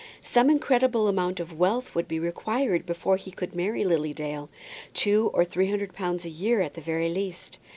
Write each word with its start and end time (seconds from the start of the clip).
Some 0.23 0.49
incredible 0.49 1.07
amount 1.07 1.39
of 1.39 1.53
wealth 1.59 1.93
would 1.93 2.07
be 2.07 2.17
required 2.17 2.87
before 2.87 3.17
he 3.17 3.29
could 3.29 3.53
marry 3.53 3.85
Lily 3.85 4.13
Dale. 4.15 4.49
Two 4.95 5.29
or 5.31 5.45
three 5.45 5.69
hundred 5.69 5.93
pounds 5.93 6.25
a 6.25 6.29
year 6.29 6.59
at 6.59 6.73
the 6.73 6.81
very 6.81 7.09
least! 7.09 7.59